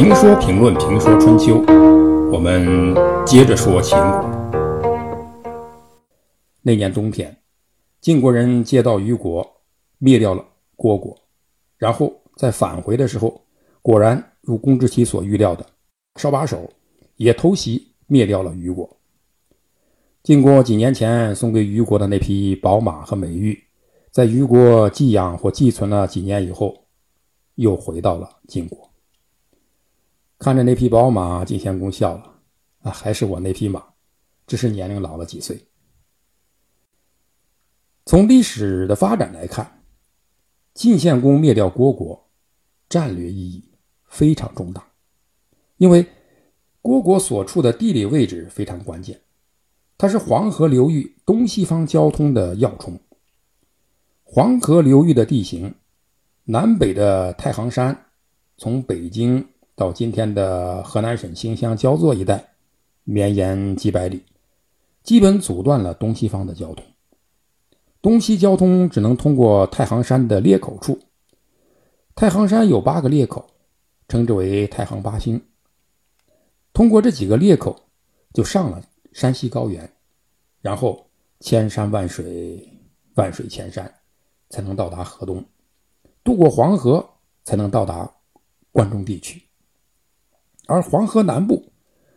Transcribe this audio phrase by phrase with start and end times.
[0.00, 1.56] 评说评论评说春秋，
[2.32, 2.94] 我们
[3.26, 4.30] 接着说秦国。
[6.62, 7.36] 那年冬天，
[8.00, 9.44] 晋国人接到虞国，
[9.98, 10.44] 灭掉了
[10.76, 11.18] 虢国，
[11.78, 13.42] 然后在返回的时候，
[13.82, 15.66] 果然如公之奇所预料的，
[16.14, 16.70] 稍把手
[17.16, 18.88] 也偷袭灭掉了虞国。
[20.22, 23.60] 晋国几年前送给虞国的那匹宝马和美玉，
[24.12, 26.84] 在虞国寄养或寄存了几年以后，
[27.56, 28.87] 又回到了晋国。
[30.48, 32.40] 看着那匹宝马，晋献公笑了
[32.80, 33.84] ：“啊，还是我那匹马，
[34.46, 35.62] 只是年龄老了几岁。”
[38.06, 39.82] 从历史的发展来看，
[40.72, 42.30] 晋献公灭掉虢国，
[42.88, 43.62] 战略意义
[44.06, 44.82] 非常重大，
[45.76, 46.06] 因为
[46.80, 49.20] 虢国所处的地理位置非常关键，
[49.98, 52.98] 它是黄河流域东西方交通的要冲。
[54.24, 55.74] 黄河流域的地形，
[56.44, 58.06] 南北的太行山，
[58.56, 59.46] 从北京。
[59.78, 62.52] 到今天的河南省新乡焦作一带，
[63.04, 64.24] 绵延几百里，
[65.04, 66.84] 基本阻断了东西方的交通。
[68.02, 70.98] 东西交通只能通过太行山的裂口处。
[72.16, 73.48] 太行山有八个裂口，
[74.08, 75.40] 称之为太行八星。
[76.72, 77.76] 通过这几个裂口，
[78.34, 79.88] 就上了山西高原，
[80.60, 82.68] 然后千山万水，
[83.14, 83.94] 万水千山，
[84.50, 85.44] 才能到达河东，
[86.24, 87.08] 渡过黄河，
[87.44, 88.12] 才能到达
[88.72, 89.40] 关中地区。
[90.68, 91.64] 而黄河南部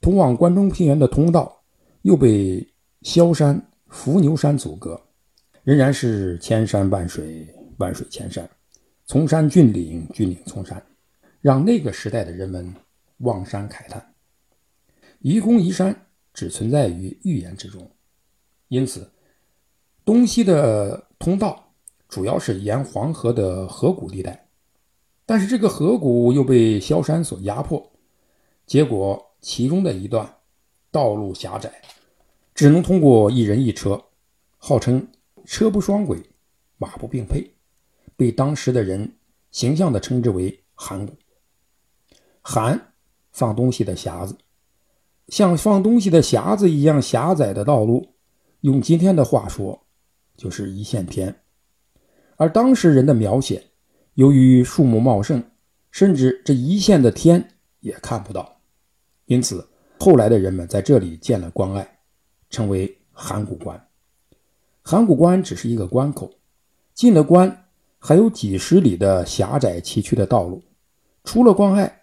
[0.00, 1.62] 通往关中平原的通道
[2.02, 2.68] 又被
[3.02, 5.00] 萧山、伏牛山阻隔，
[5.62, 7.46] 仍然是千山万水，
[7.78, 8.50] 万水千山，
[9.06, 10.84] 崇山峻岭，峻岭崇山，
[11.40, 12.74] 让那个时代的人们
[13.18, 14.04] 望山慨叹。
[15.20, 15.94] 愚公移山
[16.34, 17.88] 只存在于预言之中，
[18.66, 19.08] 因此
[20.04, 21.72] 东西的通道
[22.08, 24.48] 主要是沿黄河的河谷地带，
[25.24, 27.91] 但是这个河谷又被萧山所压迫。
[28.64, 30.36] 结果，其中的一段
[30.90, 31.82] 道路狭窄，
[32.54, 34.02] 只能通过一人一车，
[34.56, 35.06] 号称
[35.44, 36.22] “车不双轨，
[36.78, 37.54] 马不并配”，
[38.16, 39.16] 被当时的人
[39.50, 41.12] 形象地称之为“函谷”。
[42.40, 42.94] 函
[43.32, 44.38] 放东西的匣子，
[45.28, 48.14] 像放东西的匣子一样狭窄的道路，
[48.60, 49.86] 用今天的话说，
[50.36, 51.42] 就是一线天。
[52.36, 53.70] 而当时人的描写，
[54.14, 55.44] 由于树木茂盛，
[55.90, 57.48] 甚至这一线的天。
[57.82, 58.51] 也看不到，
[59.26, 59.66] 因此
[59.98, 61.98] 后来的人们在这里建了关隘，
[62.50, 63.88] 称为函谷关。
[64.82, 66.30] 函谷关只是一个关口，
[66.92, 67.66] 进了关
[67.98, 70.62] 还有几十里的狭窄崎岖的道路，
[71.24, 72.02] 出了关隘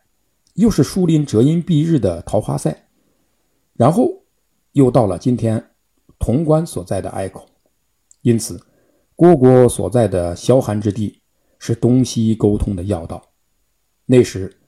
[0.53, 2.87] 又是树林遮阴蔽日的桃花塞，
[3.73, 4.09] 然后
[4.71, 5.71] 又到了今天
[6.17, 7.45] 潼关所在的隘口。
[8.21, 8.59] 因此，
[9.15, 11.21] 虢国所在的萧韩之地
[11.59, 13.21] 是东西沟通的要道。
[14.05, 14.58] 那时。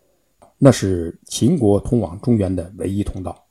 [0.64, 3.48] 那是秦国通往中原的唯一通道。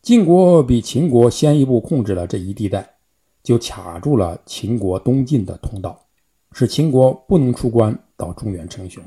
[0.00, 2.94] 晋国比秦国先一步控制了这一地带，
[3.42, 6.06] 就卡住了秦国东进的通道，
[6.52, 9.04] 使秦国不能出关到中原称雄。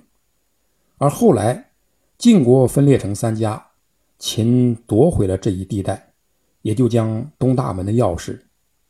[0.99, 1.71] 而后来，
[2.19, 3.71] 晋国分裂成三家，
[4.19, 6.13] 秦夺回了这一地带，
[6.61, 8.39] 也就将东大门的钥匙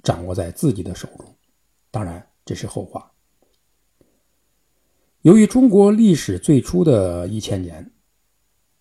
[0.03, 1.25] 掌握在自己的手中。
[1.90, 3.09] 当然，这是后话。
[5.22, 7.90] 由于中国历史最初的一千年。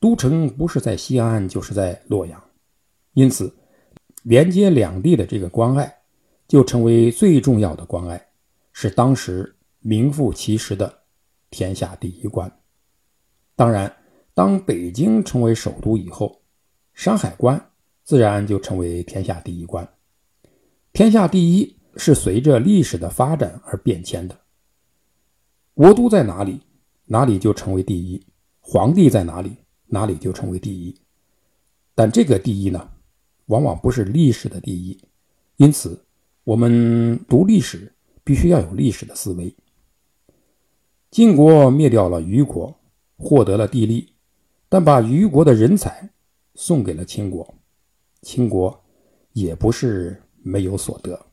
[0.05, 2.39] 都城不是在西安，就是在洛阳，
[3.15, 3.51] 因此
[4.25, 5.97] 连接两地的这个关隘
[6.47, 8.23] 就成为最重要的关隘，
[8.75, 10.95] 是当时名副其实的
[11.49, 12.55] 天下第一关。
[13.57, 13.91] 当然，
[14.35, 16.43] 当北京成为首都以后，
[16.93, 17.71] 山海关
[18.03, 19.89] 自然就成为天下第一关。
[20.93, 24.39] 天下第一是随着历史的发展而变迁的。
[25.73, 26.61] 国都在哪里，
[27.07, 28.21] 哪里就成为第一；
[28.61, 29.57] 皇帝在哪里。
[29.95, 30.93] 哪里就成为第一，
[31.95, 32.91] 但这个第一呢，
[33.47, 35.01] 往往不是历史的第一，
[35.57, 36.05] 因此
[36.43, 37.95] 我们读历史
[38.25, 39.55] 必须要有历史的思维。
[41.13, 42.77] 晋国灭掉了虞国，
[43.17, 44.13] 获得了地利，
[44.69, 46.11] 但把虞国的人才
[46.57, 47.55] 送给了秦国，
[48.21, 48.85] 秦国
[49.33, 51.27] 也不是没有所得。